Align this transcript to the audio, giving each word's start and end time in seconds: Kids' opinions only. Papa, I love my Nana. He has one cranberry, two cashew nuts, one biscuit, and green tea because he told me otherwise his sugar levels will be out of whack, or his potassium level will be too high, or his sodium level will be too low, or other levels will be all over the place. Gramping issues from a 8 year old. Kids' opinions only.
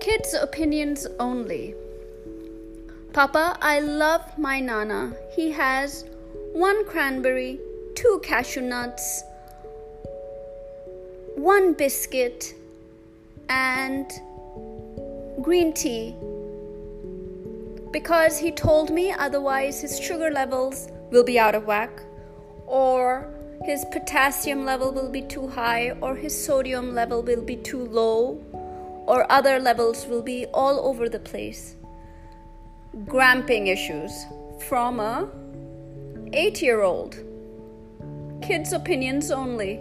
Kids' 0.00 0.34
opinions 0.34 1.06
only. 1.18 1.74
Papa, 3.12 3.58
I 3.60 3.80
love 3.80 4.22
my 4.38 4.58
Nana. 4.58 5.12
He 5.34 5.50
has 5.52 6.04
one 6.52 6.84
cranberry, 6.86 7.60
two 7.94 8.20
cashew 8.24 8.62
nuts, 8.62 9.22
one 11.36 11.74
biscuit, 11.74 12.54
and 13.48 14.10
green 15.42 15.72
tea 15.72 16.14
because 17.92 18.38
he 18.38 18.52
told 18.52 18.90
me 18.90 19.10
otherwise 19.12 19.80
his 19.80 20.00
sugar 20.00 20.30
levels 20.30 20.88
will 21.10 21.24
be 21.24 21.38
out 21.38 21.54
of 21.54 21.66
whack, 21.66 21.90
or 22.66 23.28
his 23.64 23.84
potassium 23.92 24.64
level 24.64 24.92
will 24.92 25.10
be 25.10 25.22
too 25.22 25.48
high, 25.48 25.90
or 26.00 26.14
his 26.14 26.32
sodium 26.44 26.94
level 26.94 27.22
will 27.22 27.42
be 27.42 27.56
too 27.56 27.84
low, 27.86 28.40
or 29.10 29.26
other 29.30 29.58
levels 29.58 30.06
will 30.06 30.22
be 30.22 30.46
all 30.54 30.78
over 30.88 31.08
the 31.08 31.18
place. 31.18 31.74
Gramping 33.06 33.66
issues 33.66 34.12
from 34.68 35.00
a 35.00 35.28
8 36.32 36.62
year 36.62 36.82
old. 36.82 37.16
Kids' 38.40 38.72
opinions 38.72 39.32
only. 39.32 39.80